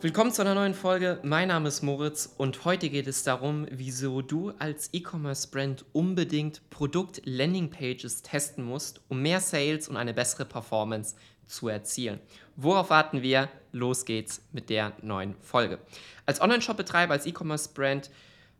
Willkommen 0.00 0.32
zu 0.32 0.42
einer 0.42 0.54
neuen 0.54 0.74
Folge. 0.74 1.18
Mein 1.22 1.48
Name 1.48 1.68
ist 1.68 1.82
Moritz 1.82 2.34
und 2.36 2.64
heute 2.64 2.90
geht 2.90 3.06
es 3.06 3.22
darum, 3.22 3.66
wieso 3.70 4.20
du 4.20 4.50
als 4.58 4.90
E-Commerce-Brand 4.92 5.86
unbedingt 5.92 6.68
Produkt-Landing-Pages 6.70 8.22
testen 8.22 8.64
musst, 8.64 9.00
um 9.08 9.22
mehr 9.22 9.40
Sales 9.40 9.88
und 9.88 9.96
eine 9.96 10.12
bessere 10.12 10.44
Performance 10.44 11.16
zu 11.46 11.68
erzielen. 11.68 12.20
Worauf 12.56 12.90
warten 12.90 13.22
wir? 13.22 13.48
Los 13.72 14.04
geht's 14.04 14.42
mit 14.52 14.68
der 14.70 14.92
neuen 15.02 15.36
Folge. 15.40 15.78
Als 16.26 16.40
Online-Shop-Betreiber, 16.40 17.14
als 17.14 17.26
E-Commerce-Brand 17.26 18.10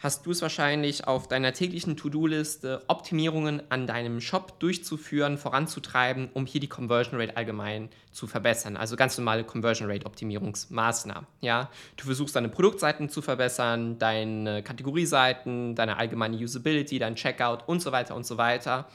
hast 0.00 0.24
du 0.24 0.30
es 0.30 0.40
wahrscheinlich 0.40 1.06
auf 1.06 1.28
deiner 1.28 1.52
täglichen 1.52 1.96
To-Do-Liste, 1.96 2.82
Optimierungen 2.88 3.62
an 3.68 3.86
deinem 3.86 4.20
Shop 4.20 4.58
durchzuführen, 4.58 5.36
voranzutreiben, 5.36 6.30
um 6.32 6.46
hier 6.46 6.60
die 6.60 6.68
Conversion 6.68 7.20
Rate 7.20 7.36
allgemein 7.36 7.90
zu 8.10 8.26
verbessern. 8.26 8.78
Also 8.78 8.96
ganz 8.96 9.16
normale 9.18 9.44
Conversion 9.44 9.90
Rate 9.90 10.06
Optimierungsmaßnahmen. 10.06 11.26
Ja? 11.40 11.70
Du 11.98 12.06
versuchst 12.06 12.34
deine 12.34 12.48
Produktseiten 12.48 13.10
zu 13.10 13.20
verbessern, 13.20 13.98
deine 13.98 14.62
Kategorieseiten, 14.62 15.74
deine 15.74 15.98
allgemeine 15.98 16.36
Usability, 16.36 16.98
dein 16.98 17.14
Checkout 17.14 17.68
und 17.68 17.80
so 17.80 17.92
weiter 17.92 18.14
und 18.16 18.24
so 18.24 18.38
weiter, 18.38 18.88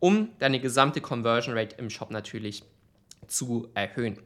um 0.00 0.30
deine 0.40 0.58
gesamte 0.58 1.00
Conversion 1.00 1.56
Rate 1.56 1.76
im 1.76 1.88
Shop 1.88 2.10
natürlich 2.10 2.64
zu 3.26 3.68
erhöhen. 3.74 4.18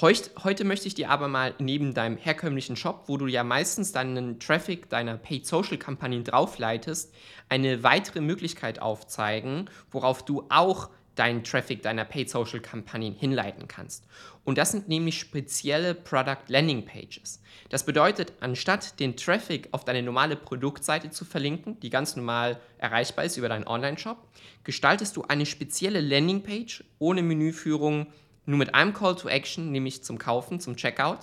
Heut, 0.00 0.30
heute 0.42 0.64
möchte 0.64 0.88
ich 0.88 0.94
dir 0.94 1.10
aber 1.10 1.28
mal 1.28 1.54
neben 1.58 1.94
deinem 1.94 2.16
herkömmlichen 2.16 2.76
Shop, 2.76 3.04
wo 3.06 3.16
du 3.16 3.26
ja 3.26 3.44
meistens 3.44 3.92
deinen 3.92 4.40
Traffic 4.40 4.88
deiner 4.88 5.16
Paid 5.16 5.46
Social 5.46 5.78
Kampagnen 5.78 6.24
draufleitest, 6.24 7.14
eine 7.48 7.82
weitere 7.82 8.20
Möglichkeit 8.20 8.80
aufzeigen, 8.80 9.70
worauf 9.90 10.24
du 10.24 10.46
auch 10.48 10.90
deinen 11.18 11.42
Traffic 11.42 11.82
deiner 11.82 12.04
Paid 12.04 12.30
Social 12.30 12.60
Kampagnen 12.60 13.14
hinleiten 13.14 13.66
kannst. 13.66 14.04
Und 14.44 14.56
das 14.56 14.70
sind 14.70 14.88
nämlich 14.88 15.18
spezielle 15.18 15.94
Product 15.94 16.44
Landing 16.46 16.84
Pages. 16.84 17.42
Das 17.70 17.84
bedeutet, 17.84 18.32
anstatt 18.40 18.98
den 19.00 19.16
Traffic 19.16 19.68
auf 19.72 19.84
deine 19.84 20.02
normale 20.02 20.36
Produktseite 20.36 21.10
zu 21.10 21.24
verlinken, 21.24 21.78
die 21.80 21.90
ganz 21.90 22.16
normal 22.16 22.60
erreichbar 22.78 23.24
ist 23.24 23.36
über 23.36 23.48
deinen 23.48 23.66
Online-Shop, 23.66 24.16
gestaltest 24.64 25.16
du 25.16 25.24
eine 25.24 25.44
spezielle 25.44 26.00
Landing 26.00 26.42
Page 26.42 26.84
ohne 26.98 27.22
Menüführung, 27.22 28.06
nur 28.48 28.58
mit 28.58 28.74
einem 28.74 28.94
Call 28.94 29.14
to 29.14 29.28
Action, 29.28 29.70
nämlich 29.70 30.02
zum 30.02 30.18
Kaufen, 30.18 30.58
zum 30.58 30.76
Checkout. 30.76 31.20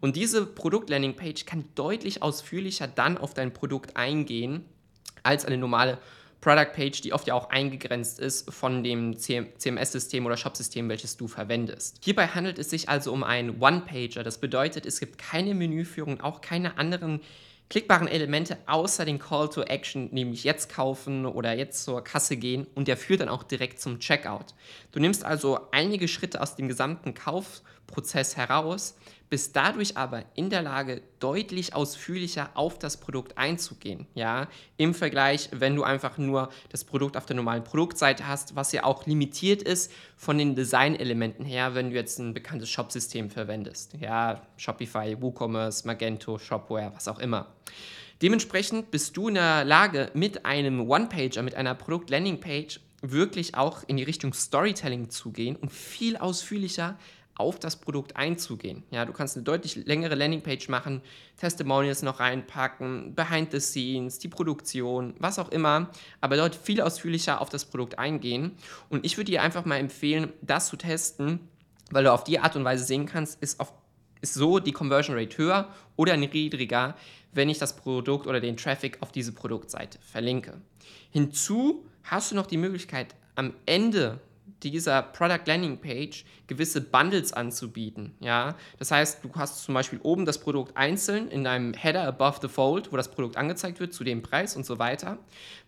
Und 0.00 0.16
diese 0.16 0.46
Produkt-Landing-Page 0.46 1.46
kann 1.46 1.64
deutlich 1.74 2.22
ausführlicher 2.22 2.86
dann 2.86 3.18
auf 3.18 3.34
dein 3.34 3.52
Produkt 3.52 3.96
eingehen 3.96 4.64
als 5.22 5.44
eine 5.44 5.56
normale 5.56 5.98
Product 6.40 6.72
Page, 6.74 7.00
die 7.02 7.12
oft 7.12 7.26
ja 7.26 7.34
auch 7.34 7.50
eingegrenzt 7.50 8.18
ist 8.18 8.50
von 8.52 8.82
dem 8.82 9.16
CMS-System 9.18 10.24
oder 10.24 10.36
Shop-System, 10.36 10.88
welches 10.88 11.16
du 11.16 11.28
verwendest. 11.28 11.98
Hierbei 12.02 12.28
handelt 12.28 12.58
es 12.58 12.70
sich 12.70 12.88
also 12.88 13.12
um 13.12 13.22
einen 13.22 13.60
One-Pager. 13.60 14.22
Das 14.22 14.38
bedeutet, 14.38 14.86
es 14.86 15.00
gibt 15.00 15.18
keine 15.18 15.54
Menüführung, 15.54 16.20
auch 16.20 16.40
keine 16.40 16.78
anderen 16.78 17.20
klickbaren 17.70 18.08
Elemente 18.08 18.58
außer 18.66 19.04
den 19.04 19.20
Call 19.20 19.48
to 19.48 19.62
Action, 19.62 20.08
nämlich 20.12 20.44
jetzt 20.44 20.70
kaufen 20.74 21.24
oder 21.24 21.54
jetzt 21.54 21.84
zur 21.84 22.02
Kasse 22.02 22.36
gehen 22.36 22.66
und 22.74 22.88
der 22.88 22.96
führt 22.96 23.20
dann 23.20 23.28
auch 23.28 23.44
direkt 23.44 23.80
zum 23.80 24.00
Checkout. 24.00 24.54
Du 24.90 24.98
nimmst 24.98 25.24
also 25.24 25.60
einige 25.70 26.08
Schritte 26.08 26.42
aus 26.42 26.56
dem 26.56 26.66
gesamten 26.66 27.14
Kaufprozess 27.14 28.36
heraus, 28.36 28.96
bist 29.30 29.54
dadurch 29.54 29.96
aber 29.96 30.24
in 30.34 30.50
der 30.50 30.60
Lage, 30.60 31.02
deutlich 31.20 31.74
ausführlicher 31.74 32.50
auf 32.54 32.78
das 32.78 32.98
Produkt 32.98 33.38
einzugehen. 33.38 34.06
Ja, 34.14 34.48
im 34.76 34.92
Vergleich, 34.92 35.48
wenn 35.52 35.76
du 35.76 35.84
einfach 35.84 36.18
nur 36.18 36.50
das 36.68 36.84
Produkt 36.84 37.16
auf 37.16 37.26
der 37.26 37.36
normalen 37.36 37.62
Produktseite 37.62 38.26
hast, 38.26 38.56
was 38.56 38.72
ja 38.72 38.84
auch 38.84 39.06
limitiert 39.06 39.62
ist 39.62 39.92
von 40.16 40.36
den 40.36 40.56
Designelementen 40.56 41.44
her, 41.44 41.74
wenn 41.74 41.90
du 41.90 41.96
jetzt 41.96 42.18
ein 42.18 42.34
bekanntes 42.34 42.68
Shop-System 42.68 43.30
verwendest. 43.30 43.94
Ja, 44.00 44.42
Shopify, 44.56 45.16
WooCommerce, 45.20 45.86
Magento, 45.86 46.36
Shopware, 46.36 46.92
was 46.94 47.06
auch 47.06 47.20
immer. 47.20 47.46
Dementsprechend 48.22 48.90
bist 48.90 49.16
du 49.16 49.28
in 49.28 49.34
der 49.34 49.64
Lage, 49.64 50.10
mit 50.12 50.44
einem 50.44 50.90
One-Pager, 50.90 51.42
mit 51.42 51.54
einer 51.54 51.74
Produkt-Landing-Page 51.74 52.80
wirklich 53.02 53.54
auch 53.54 53.82
in 53.86 53.96
die 53.96 54.02
Richtung 54.02 54.34
Storytelling 54.34 55.08
zu 55.08 55.30
gehen 55.30 55.56
und 55.56 55.72
viel 55.72 56.16
ausführlicher 56.16 56.98
auf 57.40 57.58
das 57.58 57.76
Produkt 57.76 58.16
einzugehen. 58.16 58.84
Ja, 58.90 59.06
du 59.06 59.12
kannst 59.12 59.36
eine 59.36 59.44
deutlich 59.44 59.74
längere 59.86 60.14
Landingpage 60.14 60.68
machen, 60.68 61.00
Testimonials 61.38 62.02
noch 62.02 62.20
reinpacken, 62.20 63.14
Behind 63.14 63.50
the 63.50 63.60
Scenes, 63.60 64.18
die 64.18 64.28
Produktion, 64.28 65.14
was 65.18 65.38
auch 65.38 65.48
immer, 65.48 65.90
aber 66.20 66.36
dort 66.36 66.54
viel 66.54 66.82
ausführlicher 66.82 67.40
auf 67.40 67.48
das 67.48 67.64
Produkt 67.64 67.98
eingehen. 67.98 68.52
Und 68.90 69.04
ich 69.06 69.16
würde 69.16 69.30
dir 69.30 69.42
einfach 69.42 69.64
mal 69.64 69.78
empfehlen, 69.78 70.32
das 70.42 70.68
zu 70.68 70.76
testen, 70.76 71.40
weil 71.90 72.04
du 72.04 72.12
auf 72.12 72.24
die 72.24 72.38
Art 72.38 72.54
und 72.54 72.64
Weise 72.64 72.84
sehen 72.84 73.06
kannst, 73.06 73.42
ist, 73.42 73.58
auf, 73.58 73.72
ist 74.20 74.34
so 74.34 74.58
die 74.58 74.72
Conversion 74.72 75.16
Rate 75.16 75.38
höher 75.38 75.68
oder 75.96 76.16
niedriger, 76.16 76.94
wenn 77.32 77.48
ich 77.48 77.58
das 77.58 77.74
Produkt 77.74 78.26
oder 78.26 78.40
den 78.40 78.58
Traffic 78.58 78.98
auf 79.00 79.12
diese 79.12 79.32
Produktseite 79.32 79.98
verlinke. 80.00 80.60
Hinzu 81.10 81.86
hast 82.04 82.30
du 82.30 82.36
noch 82.36 82.46
die 82.46 82.58
Möglichkeit, 82.58 83.14
am 83.34 83.54
Ende 83.64 84.20
dieser 84.62 85.02
Product 85.02 85.46
Landing 85.46 85.78
Page 85.80 86.24
gewisse 86.46 86.80
Bundles 86.80 87.32
anzubieten. 87.32 88.14
Ja? 88.20 88.56
Das 88.78 88.90
heißt, 88.90 89.24
du 89.24 89.30
hast 89.34 89.64
zum 89.64 89.74
Beispiel 89.74 90.00
oben 90.02 90.26
das 90.26 90.38
Produkt 90.38 90.76
einzeln 90.76 91.30
in 91.30 91.46
einem 91.46 91.72
Header 91.74 92.06
above 92.06 92.40
the 92.42 92.48
fold, 92.48 92.92
wo 92.92 92.96
das 92.96 93.10
Produkt 93.10 93.36
angezeigt 93.36 93.80
wird 93.80 93.94
zu 93.94 94.04
dem 94.04 94.22
Preis 94.22 94.56
und 94.56 94.66
so 94.66 94.78
weiter. 94.78 95.18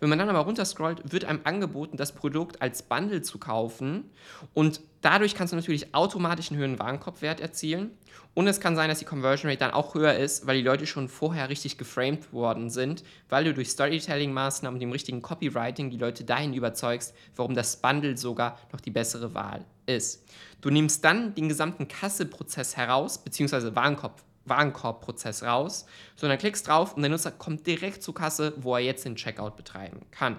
Wenn 0.00 0.08
man 0.08 0.18
dann 0.18 0.28
aber 0.28 0.40
runterscrollt, 0.40 1.12
wird 1.12 1.24
einem 1.24 1.40
angeboten, 1.44 1.96
das 1.96 2.12
Produkt 2.12 2.60
als 2.60 2.82
Bundle 2.82 3.22
zu 3.22 3.38
kaufen 3.38 4.10
und 4.52 4.80
dadurch 5.02 5.34
kannst 5.34 5.52
du 5.52 5.56
natürlich 5.56 5.94
automatisch 5.94 6.50
einen 6.50 6.58
höheren 6.58 6.78
Warenkorbwert 6.78 7.40
erzielen 7.40 7.90
und 8.34 8.46
es 8.46 8.60
kann 8.60 8.76
sein, 8.76 8.88
dass 8.88 8.98
die 8.98 9.04
Conversion 9.04 9.50
Rate 9.50 9.60
dann 9.60 9.72
auch 9.72 9.94
höher 9.94 10.14
ist, 10.14 10.46
weil 10.46 10.56
die 10.56 10.62
Leute 10.62 10.86
schon 10.86 11.08
vorher 11.08 11.50
richtig 11.50 11.76
geframed 11.76 12.32
worden 12.32 12.70
sind, 12.70 13.04
weil 13.28 13.44
du 13.44 13.52
durch 13.52 13.68
Storytelling-Maßnahmen 13.68 14.76
und 14.76 14.80
dem 14.80 14.92
richtigen 14.92 15.20
Copywriting 15.20 15.90
die 15.90 15.98
Leute 15.98 16.24
dahin 16.24 16.54
überzeugst, 16.54 17.14
warum 17.36 17.54
das 17.54 17.76
Bundle 17.76 18.16
sogar 18.16 18.58
noch 18.72 18.80
die 18.80 18.90
bessere 18.90 19.34
Wahl 19.34 19.66
ist. 19.84 20.24
Du 20.62 20.70
nimmst 20.70 21.04
dann 21.04 21.34
den 21.34 21.48
gesamten 21.48 21.88
Kasseprozess 21.88 22.76
heraus, 22.76 23.18
beziehungsweise 23.18 23.76
Warenkorb, 23.76 24.22
Warenkorbprozess 24.46 25.42
raus, 25.42 25.86
sondern 26.16 26.38
klickst 26.38 26.66
drauf 26.66 26.94
und 26.94 27.02
der 27.02 27.10
Nutzer 27.10 27.32
kommt 27.32 27.66
direkt 27.66 28.02
zur 28.02 28.14
Kasse, 28.14 28.54
wo 28.56 28.74
er 28.74 28.80
jetzt 28.80 29.04
den 29.04 29.16
Checkout 29.16 29.56
betreiben 29.56 30.00
kann. 30.10 30.38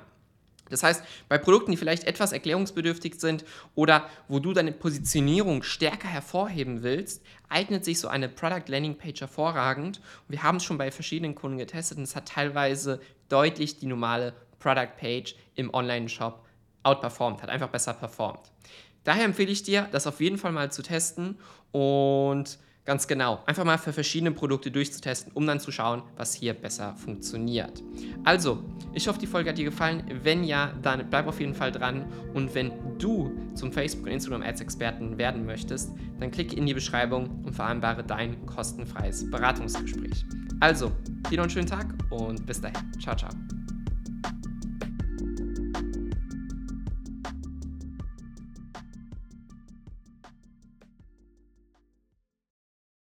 Das 0.74 0.84
heißt, 0.84 1.04
bei 1.30 1.38
Produkten, 1.38 1.72
die 1.72 1.78
vielleicht 1.78 2.04
etwas 2.04 2.32
erklärungsbedürftig 2.32 3.16
sind 3.20 3.46
oder 3.76 4.10
wo 4.28 4.40
du 4.40 4.54
deine 4.54 4.72
Positionierung 4.72 5.64
stärker 5.64 6.08
hervorheben 6.08 6.84
willst, 6.84 7.24
eignet 7.50 7.86
sich 7.86 8.00
so 8.00 8.08
eine 8.08 8.28
Product 8.28 8.68
Landing 8.68 8.98
Page 8.98 9.22
hervorragend. 9.22 10.02
wir 10.28 10.44
haben 10.44 10.58
es 10.58 10.64
schon 10.64 10.78
bei 10.78 10.92
verschiedenen 10.92 11.36
Kunden 11.36 11.58
getestet 11.58 11.98
und 11.98 12.04
es 12.04 12.16
hat 12.16 12.28
teilweise 12.28 13.00
deutlich 13.30 13.80
die 13.80 13.86
normale 13.86 14.34
Product 14.60 14.98
Page 15.00 15.36
im 15.56 15.74
Online-Shop 15.74 16.46
outperformed, 16.84 17.42
hat 17.42 17.50
einfach 17.50 17.70
besser 17.70 17.94
performt. 17.94 18.52
Daher 19.04 19.26
empfehle 19.26 19.52
ich 19.52 19.64
dir, 19.64 19.88
das 19.92 20.08
auf 20.08 20.22
jeden 20.22 20.38
Fall 20.38 20.52
mal 20.52 20.72
zu 20.72 20.82
testen 20.82 21.38
und 21.72 22.58
Ganz 22.86 23.08
genau. 23.08 23.42
Einfach 23.46 23.64
mal 23.64 23.78
für 23.78 23.94
verschiedene 23.94 24.32
Produkte 24.32 24.70
durchzutesten, 24.70 25.32
um 25.34 25.48
dann 25.48 25.62
zu 25.62 25.72
schauen, 25.72 26.04
was 26.18 26.34
hier 26.34 26.54
besser 26.54 26.96
funktioniert. 26.98 27.82
Also, 28.26 28.62
ich 28.94 29.08
hoffe, 29.08 29.20
die 29.20 29.28
Folge 29.28 29.50
hat 29.50 29.58
dir 29.58 29.66
gefallen. 29.66 30.04
Wenn 30.24 30.44
ja, 30.44 30.74
dann 30.82 31.10
bleib 31.10 31.28
auf 31.28 31.40
jeden 31.40 31.54
Fall 31.54 31.72
dran. 31.72 32.06
Und 32.34 32.54
wenn 32.54 32.72
du 33.00 33.32
zum 33.56 33.72
Facebook- 33.72 34.06
und 34.06 34.12
Instagram-Ads-Experten 34.12 35.18
werden 35.18 35.46
möchtest, 35.46 35.92
dann 36.20 36.32
klicke 36.32 36.56
in 36.56 36.66
die 36.66 36.74
Beschreibung 36.74 37.44
und 37.44 37.54
vereinbare 37.54 38.04
dein 38.04 38.46
kostenfreies 38.46 39.30
Beratungsgespräch. 39.30 40.26
Also, 40.60 40.92
dir 41.30 41.38
noch 41.38 41.44
einen 41.44 41.50
schönen 41.50 41.68
Tag 41.68 41.94
und 42.10 42.46
bis 42.46 42.62
dahin. 42.62 42.78
Ciao, 43.02 43.16
ciao. 43.16 43.32